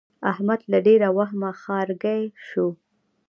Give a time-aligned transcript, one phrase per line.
[0.31, 2.67] احمد له ډېره وهمه ښارګی شو.